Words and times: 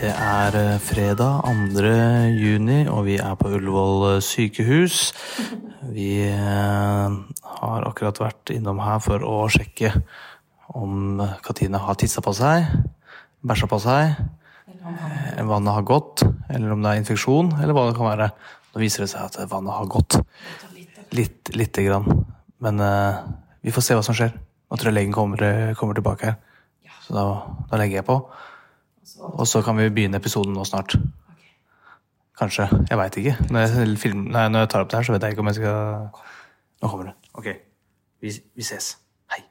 Det 0.00 0.08
er 0.16 0.54
eh, 0.56 0.78
fredag 0.80 1.42
2. 1.44 1.88
juni, 2.32 2.86
og 2.88 3.02
vi 3.04 3.18
er 3.20 3.34
på 3.36 3.50
Ullevål 3.52 4.06
eh, 4.14 4.22
sykehus. 4.24 5.10
Vi 5.92 6.22
eh, 6.24 7.16
har 7.60 7.84
akkurat 7.84 8.16
vært 8.22 8.54
innom 8.54 8.80
her 8.80 9.02
for 9.04 9.20
å 9.20 9.44
sjekke 9.52 9.92
om 10.72 11.20
Katrine 11.44 11.82
har 11.84 12.00
tissa 12.00 12.24
på 12.24 12.32
seg, 12.32 12.64
bæsja 13.44 13.68
på 13.68 13.76
seg, 13.84 14.16
vannet 15.36 15.76
har 15.76 15.84
gått, 15.84 16.24
eller 16.48 16.72
om 16.72 16.80
det 16.80 16.94
er 16.94 17.04
infeksjon, 17.04 17.52
eller 17.60 17.76
hva 17.76 17.90
det 17.90 17.98
kan 18.00 18.08
være. 18.08 18.32
Nå 18.72 18.80
viser 18.80 19.04
det 19.04 19.12
seg 19.12 19.26
at 19.26 19.52
vannet 19.52 19.76
har 19.82 19.90
gått. 19.98 20.16
Litt, 21.12 21.52
lite 21.52 21.84
grann. 21.84 22.22
Men 22.64 22.80
vi 23.60 23.74
får 23.74 23.84
se 23.84 23.98
hva 23.98 24.06
som 24.06 24.16
skjer. 24.16 24.32
Nå 24.32 24.80
tror 24.80 24.94
jeg 24.94 25.02
legen 25.02 25.12
kommer, 25.12 25.74
kommer 25.76 25.98
tilbake 25.98 26.32
her. 26.32 26.40
Så 27.04 27.12
da, 27.12 27.26
da 27.68 27.82
legger 27.82 28.00
jeg 28.00 28.08
på. 28.08 28.22
Og 29.18 29.46
så 29.48 29.62
kan 29.62 29.78
vi 29.78 29.88
begynne 29.90 30.20
episoden 30.20 30.54
nå 30.54 30.64
snart. 30.64 30.94
Kanskje. 32.40 32.68
Jeg 32.88 32.98
veit 32.98 33.16
ikke. 33.20 33.36
Når 33.50 33.60
jeg, 33.60 33.98
film, 33.98 34.24
nei, 34.32 34.46
når 34.48 34.64
jeg 34.64 34.70
tar 34.72 34.84
opp 34.84 34.90
det 34.90 34.98
her, 34.98 35.04
så 35.04 35.12
vet 35.12 35.24
jeg 35.26 35.34
ikke 35.34 35.44
om 35.44 35.50
jeg 35.50 35.60
skal 35.60 35.78
Nå 36.80 36.88
kommer 36.88 37.10
det. 37.10 37.14
Ok. 37.36 37.48
Vi, 38.20 38.32
vi 38.56 38.64
ses. 38.64 38.94
Hei. 39.32 39.42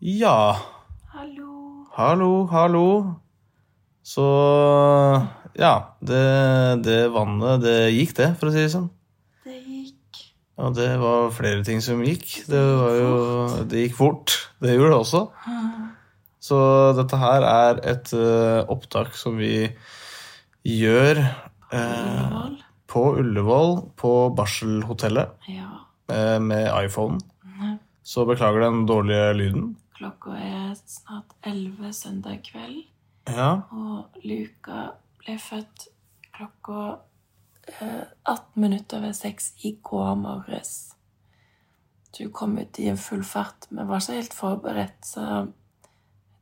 Ja 0.00 0.36
Hallo. 1.14 1.50
Hallo, 1.96 2.30
hallo. 2.52 2.86
Så 4.02 4.28
Ja, 5.58 5.74
det, 5.98 6.22
det 6.86 7.00
vannet, 7.10 7.64
det 7.66 7.76
gikk, 7.96 8.14
det, 8.20 8.30
for 8.38 8.46
å 8.46 8.54
si 8.54 8.62
det 8.62 8.70
sånn. 8.76 8.86
Ja, 10.58 10.70
det 10.74 10.88
var 10.98 11.28
flere 11.30 11.62
ting 11.66 11.78
som 11.84 12.00
gikk. 12.02 12.26
Det 12.50 12.58
var 12.80 12.94
jo 12.98 13.12
Det 13.70 13.84
gikk 13.84 13.94
fort. 13.98 14.34
Det 14.60 14.74
gjorde 14.74 14.90
det 14.90 14.98
også. 15.04 15.20
Så 16.42 16.58
dette 16.98 17.18
her 17.20 17.44
er 17.46 17.80
et 17.92 18.10
uh, 18.14 18.64
opptak 18.72 19.14
som 19.18 19.36
vi 19.38 19.68
gjør 20.66 21.20
uh, 21.74 22.48
på 22.88 23.02
Ullevål, 23.20 23.74
på 24.00 24.12
Barselhotellet, 24.38 25.34
Ja. 25.50 25.68
uh, 26.10 26.38
med 26.42 26.70
iPhone. 26.84 27.20
Så 28.08 28.24
beklager 28.24 28.64
den 28.64 28.86
dårlige 28.88 29.34
lyden. 29.36 29.76
Klokka 29.98 30.32
er 30.40 30.74
snart 30.88 31.34
11 31.44 31.92
søndag 31.92 32.40
kveld, 32.46 32.84
Ja. 33.28 33.60
og 33.70 34.06
Luka 34.24 34.94
ble 35.20 35.36
født 35.38 35.88
klokka 36.32 36.96
18 37.78 38.60
minutter 38.62 38.98
over 38.98 39.12
6 39.16 39.52
i 39.68 39.74
går 39.82 40.14
morges. 40.20 40.74
Du 42.16 42.24
hun 42.24 42.32
kom 42.32 42.56
ut 42.58 42.78
i 42.80 42.88
en 42.88 42.98
full 42.98 43.22
fart. 43.24 43.66
Vi 43.70 43.84
var 43.84 44.00
ikke 44.00 44.16
helt 44.16 44.34
forberedt, 44.34 44.98
så 45.04 45.24
jeg 45.28 45.52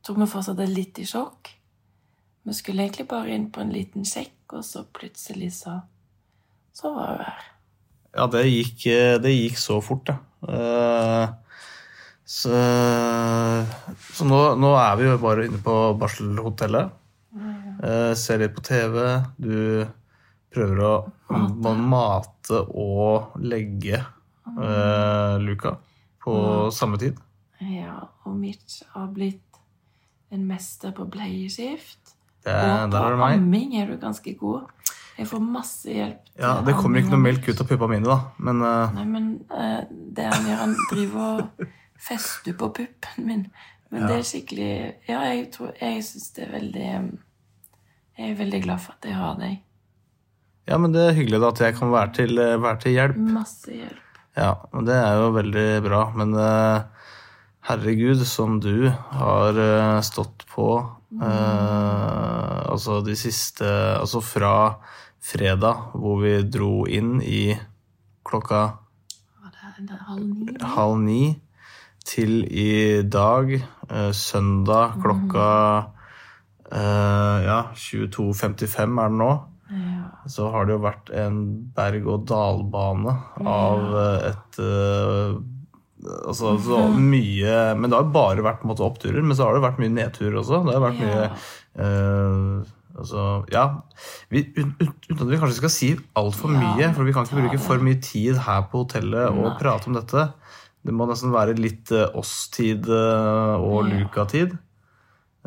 tror 0.07 0.21
vi 0.21 0.29
fortsatt 0.31 0.61
er 0.63 0.71
litt 0.71 0.99
i 0.99 1.05
sjokk. 1.05 1.51
Vi 2.47 2.55
skulle 2.55 2.85
egentlig 2.85 3.07
bare 3.11 3.33
inn 3.35 3.49
på 3.51 3.59
en 3.61 3.73
liten 3.75 4.05
sjekk, 4.07 4.37
og 4.55 4.63
så 4.63 4.85
plutselig 4.95 5.51
så 5.59 5.81
Så 6.77 6.93
var 6.93 7.07
hun 7.17 7.25
her. 7.25 7.45
Ja, 8.15 8.27
det 8.31 8.43
gikk, 8.45 8.85
eh, 8.87 9.17
det 9.19 9.31
gikk 9.33 9.57
så 9.57 9.81
fort, 9.81 10.07
ja. 10.07 10.17
Eh, 10.47 11.27
Så, 12.27 12.51
så 14.13 14.25
nå, 14.27 14.39
nå 14.59 14.73
er 14.75 14.95
vi 14.99 15.05
jo 15.07 15.17
bare 15.17 15.45
inne 15.47 15.59
på 15.63 15.75
barselhotellet. 15.99 16.89
Eh, 17.83 18.13
Ser 18.19 18.41
litt 18.41 18.55
på 18.57 18.63
TV. 18.67 18.97
Du 19.39 19.87
prøver 20.53 20.83
å 20.83 20.93
å 21.27 21.73
mate 21.75 22.61
og 22.71 23.35
legge 23.43 23.99
eh, 23.99 25.35
Luca 25.43 25.75
på 26.23 26.35
samme 26.75 26.99
tid. 27.01 27.17
Ja, 27.63 27.99
og 28.25 28.35
Mitch 28.37 28.81
har 28.93 29.09
blitt 29.13 29.41
en 30.33 30.45
mester 30.47 30.91
på 30.95 31.07
bleieskift. 31.09 32.15
Det, 32.43 32.53
og 32.53 32.91
på 32.91 32.99
er 33.03 33.21
amming 33.33 33.75
er 33.79 33.91
du 33.91 33.97
ganske 33.99 34.33
god. 34.39 34.67
Jeg 35.17 35.27
får 35.31 35.41
masse 35.41 35.89
hjelp. 35.89 36.27
Ja, 36.37 36.59
Det 36.61 36.75
kommer 36.77 37.01
ikke 37.01 37.15
noe 37.15 37.23
melk 37.23 37.47
ut 37.49 37.61
av 37.63 37.67
puppa 37.67 37.87
mine, 37.89 38.05
da. 38.05 38.17
Men 38.37 38.61
uh... 38.61 38.93
Nei, 38.93 39.05
men 39.09 39.29
uh, 39.49 39.81
det 39.89 40.27
han 40.29 40.45
gjør, 40.45 40.59
han 40.61 40.75
driver 40.91 41.23
og 41.31 41.71
fester 42.07 42.53
på 42.59 42.69
puppen 42.77 43.25
min. 43.25 43.47
Men 43.89 44.03
det 44.05 44.17
er 44.19 44.25
skikkelig 44.27 44.71
Ja, 45.07 45.21
jeg, 45.31 45.47
tror- 45.55 45.73
jeg 45.79 46.03
syns 46.03 46.33
det 46.35 46.43
er 46.43 46.49
veldig 46.57 46.87
Jeg 48.17 48.31
er 48.33 48.35
veldig 48.41 48.59
glad 48.65 48.81
for 48.83 48.97
at 48.97 49.07
jeg 49.07 49.15
har 49.15 49.37
deg. 49.39 49.61
Ja, 50.67 50.77
men 50.77 50.91
det 50.91 51.05
er 51.05 51.15
hyggelig 51.15 51.39
da 51.43 51.53
at 51.53 51.63
jeg 51.63 51.77
kan 51.77 51.93
være 51.93 52.13
til, 52.17 52.37
eh, 52.43 52.57
være 52.59 52.81
til 52.83 52.97
hjelp. 52.97 53.17
Masse 53.37 53.71
hjelp. 53.71 54.03
Ja, 54.37 54.51
og 54.75 54.85
det 54.85 54.97
er 54.99 55.15
jo 55.17 55.31
veldig 55.33 55.67
bra. 55.85 56.01
Men 56.19 56.35
eh, 56.37 57.07
herregud, 57.69 58.21
som 58.27 58.59
du 58.61 58.89
har 58.91 59.57
eh, 59.57 60.01
stått 60.05 60.45
på 60.51 60.69
eh, 61.21 62.59
Altså 62.67 62.99
de 63.05 63.15
siste 63.17 63.65
Altså 63.97 64.21
fra 64.21 64.53
fredag, 65.23 65.89
hvor 65.97 66.21
vi 66.21 66.35
dro 66.45 66.85
inn 66.85 67.17
i 67.23 67.57
klokka 68.27 68.61
det, 69.77 69.91
er 69.93 70.05
halv 70.07 70.23
ni? 70.25 70.53
halv 70.75 70.95
ni, 71.03 71.23
til 72.07 72.39
i 72.49 73.03
dag, 73.03 73.51
eh, 73.57 74.11
søndag 74.15 74.97
klokka 75.03 75.49
eh, 76.71 77.37
Ja, 77.47 77.59
22.55 77.75 78.97
er 79.03 79.13
det 79.13 79.19
nå 79.19 79.31
Ja. 79.67 80.03
så 80.31 80.45
har 80.53 80.65
det 80.65 80.75
jo 80.77 80.83
vært 80.85 81.09
en 81.11 81.37
berg-og-dal-bane 81.75 83.13
av 83.43 83.81
eh, 83.99 84.29
et 84.31 84.59
eh, 84.63 85.37
Altså 86.27 86.53
så 86.61 86.77
mye 86.93 87.55
Men 87.75 87.89
det 87.89 87.97
har 87.97 88.11
bare 88.13 88.43
vært 88.45 88.61
måte, 88.69 88.85
oppturer, 88.85 89.17
men 89.25 89.35
så 89.35 89.47
har 89.47 89.57
det 89.57 89.63
vært 89.65 89.79
mye 89.81 89.91
nedturer 89.91 90.37
også. 90.39 90.59
Det 90.67 90.75
har 90.77 90.83
vært 90.85 91.01
mye 91.01 91.23
eh, 91.83 92.73
Altså, 92.97 93.23
ja 93.53 93.63
vi, 94.31 94.45
ut- 94.55 94.77
ut- 94.85 95.09
Uten 95.09 95.23
at 95.25 95.31
vi 95.33 95.39
kanskje 95.41 95.57
skal 95.59 95.73
si 95.73 95.89
altfor 96.17 96.53
Ja, 96.53 96.61
mye, 96.77 96.87
for 96.95 97.03
vi 97.05 97.13
kan 97.17 97.27
ikke 97.27 97.41
bruke 97.43 97.59
for 97.65 97.83
mye 97.83 97.99
tid 98.01 98.39
her 98.45 98.63
på 98.71 98.85
hotellet 98.85 99.27
og 99.33 99.43
Nei. 99.49 99.55
prate 99.59 99.89
om 99.91 99.97
dette. 99.99 100.23
Det 100.87 100.93
må 100.95 101.05
nesten 101.09 101.33
være 101.35 101.57
litt 101.59 101.91
oss-tid 102.15 102.87
og. 102.89 103.91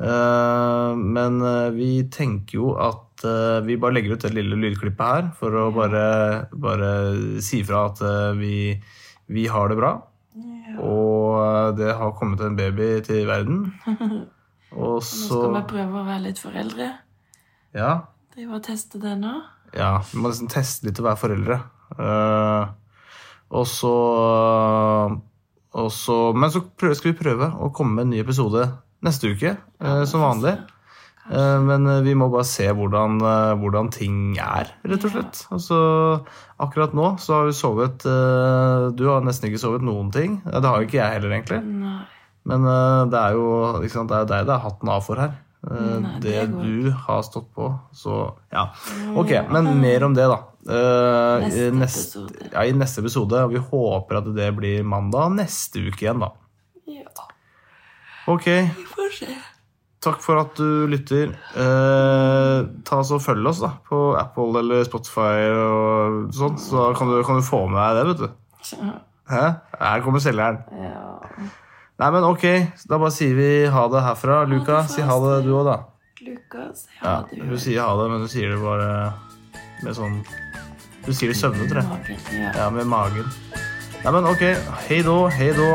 Eh, 0.01 0.93
men 0.97 1.41
vi 1.77 1.91
tenker 2.13 2.59
jo 2.61 2.75
at 2.81 3.10
eh, 3.29 3.61
vi 3.67 3.79
bare 3.81 3.97
legger 3.97 4.17
ut 4.17 4.25
det 4.25 4.33
lille 4.35 4.59
lydklippet 4.61 5.07
her 5.07 5.29
for 5.39 5.57
å 5.57 5.69
bare, 5.75 6.05
bare 6.53 6.91
si 7.45 7.63
fra 7.67 7.87
at 7.91 8.03
eh, 8.07 8.33
vi, 8.39 8.57
vi 9.31 9.47
har 9.51 9.71
det 9.71 9.79
bra. 9.81 9.93
Ja. 10.37 10.77
Og 10.87 11.39
eh, 11.43 11.71
det 11.81 11.95
har 12.01 12.17
kommet 12.19 12.43
en 12.47 12.59
baby 12.59 12.93
til 13.07 13.27
verden. 13.31 13.71
Og 14.71 15.01
Nå 15.01 15.01
skal 15.03 15.57
vi 15.57 15.65
prøve 15.73 15.99
å 15.99 16.07
være 16.07 16.25
litt 16.29 16.39
foreldre. 16.39 16.93
Ja. 17.75 17.95
Drive 18.31 18.61
og 18.61 18.63
teste 18.63 19.01
det 19.03 19.17
nå. 19.19 19.33
Ja, 19.75 19.97
vi 20.13 20.21
må 20.23 20.31
liksom 20.31 20.51
teste 20.51 20.87
litt 20.87 21.01
å 21.03 21.07
være 21.09 21.19
foreldre. 21.19 21.57
Uh, 21.99 22.71
og 23.51 23.67
så 23.67 23.95
og 25.71 25.91
så, 25.95 26.17
Men 26.35 26.51
så 26.51 26.63
prøv, 26.79 26.95
skal 26.99 27.13
vi 27.13 27.19
prøve 27.21 27.51
å 27.63 27.71
komme 27.75 27.99
med 27.99 28.09
en 28.09 28.15
ny 28.15 28.23
episode 28.23 28.65
neste 29.07 29.31
uke, 29.33 29.55
eh, 29.57 30.03
som 30.09 30.25
vanlig. 30.25 30.57
Eh, 31.31 31.59
men 31.63 31.87
eh, 31.87 32.01
vi 32.03 32.15
må 32.19 32.27
bare 32.33 32.47
se 32.49 32.67
hvordan, 32.75 33.21
eh, 33.23 33.53
hvordan 33.61 33.91
ting 33.95 34.39
er, 34.43 34.73
rett 34.91 35.05
og 35.07 35.13
slett. 35.15 35.43
Altså, 35.55 35.77
akkurat 36.61 36.97
nå 36.97 37.13
så 37.23 37.39
har 37.39 37.47
vi 37.49 37.55
sovet 37.57 38.03
Du 38.03 39.05
har 39.07 39.23
nesten 39.25 39.51
ikke 39.51 39.63
sovet 39.63 39.85
noen 39.87 40.11
ting. 40.15 40.41
Det 40.45 40.65
har 40.67 40.81
jo 40.81 40.89
ikke 40.89 40.99
jeg 40.99 41.19
heller, 41.19 41.37
egentlig. 41.37 41.61
Nei. 41.85 42.01
Men 42.51 42.65
det 43.13 43.21
er 43.21 43.37
jo 43.37 43.47
liksom, 43.83 44.09
det 44.09 44.17
er 44.17 44.29
deg 44.29 44.47
det 44.49 44.55
er 44.57 44.63
hatten 44.65 44.91
av 44.91 45.03
for 45.05 45.21
her. 45.21 45.35
Nei, 45.61 46.15
det 46.25 46.39
det 46.49 46.63
du 46.65 46.89
har 47.05 47.21
stått 47.25 47.51
på. 47.55 47.69
Så 47.93 48.23
ja. 48.53 48.71
Ok, 49.21 49.35
men 49.53 49.69
mer 49.81 50.07
om 50.09 50.17
det, 50.17 50.25
da. 50.31 50.41
Neste 51.45 51.67
i 51.69 51.75
neste, 51.77 52.25
episode. 52.25 52.49
ja, 52.49 52.65
I 52.65 52.75
neste 52.77 53.05
episode. 53.05 53.45
Og 53.45 53.55
vi 53.55 53.63
håper 53.71 54.23
at 54.23 54.33
det 54.37 54.49
blir 54.57 54.89
mandag 54.89 55.37
neste 55.37 55.85
uke 55.85 56.09
igjen, 56.09 56.25
da. 56.25 56.33
Ja, 56.89 57.29
Ok, 58.31 58.47
vi 58.47 58.89
får 58.89 59.15
se. 59.21 59.37
Takk 60.05 60.23
for 60.25 60.41
at 60.41 60.57
du 60.57 60.89
lytter. 60.91 61.35
Eh, 61.61 62.59
ta 62.89 63.01
oss 63.03 63.13
og 63.15 63.23
Følg 63.25 63.47
oss 63.51 63.61
da 63.63 63.75
på 63.89 64.01
Apple 64.19 64.63
eller 64.63 64.85
Spotify 64.89 65.51
og 65.53 66.35
sånt, 66.37 66.61
så 66.63 66.91
kan 66.97 67.13
du, 67.13 67.21
kan 67.27 67.41
du 67.41 67.47
få 67.47 67.67
med 67.71 67.81
deg 67.81 68.01
det, 68.01 68.05
vet 68.11 68.23
du. 68.25 68.93
Hæ? 69.31 69.47
Her 69.81 70.05
kommer 70.05 70.23
selgeren. 70.25 70.63
Ja. 70.75 71.07
Nei, 72.01 72.09
men 72.15 72.25
ok, 72.25 72.45
da 72.89 72.97
bare 72.97 73.13
sier 73.13 73.37
vi 73.37 73.51
ha 73.69 73.87
det 73.93 74.01
herfra. 74.07 74.43
Luka, 74.49 74.83
si 74.89 75.05
ha 75.05 75.19
det 75.27 75.43
du 75.45 75.53
òg, 75.59 75.69
da. 75.69 75.77
Lukas, 76.25 76.87
ja, 77.01 77.19
du 77.29 77.43
hun 77.45 77.61
sier 77.61 77.85
ha 77.85 77.93
det, 78.01 78.09
men 78.13 78.25
hun 78.25 78.33
sier 78.33 78.55
det 78.55 78.61
bare 78.61 78.89
med 79.81 79.97
sånn 79.97 80.19
Du 81.07 81.15
sier 81.17 81.31
det 81.33 81.37
søvnende, 81.41 81.69
tror 81.71 81.85
jeg. 81.85 82.19
Ja. 82.41 82.69
Med 82.73 82.89
magen. 82.89 83.29
Nei, 84.01 84.13
men 84.17 84.29
ok. 84.29 84.45
Hei 84.89 85.01
då, 85.05 85.17
hei 85.33 85.53
då. 85.57 85.71